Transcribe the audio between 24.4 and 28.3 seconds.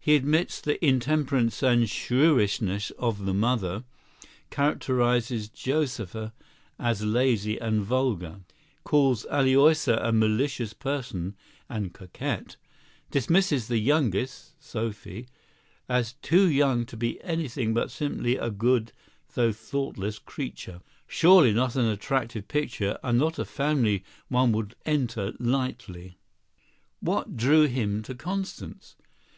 would enter lightly. What drew him to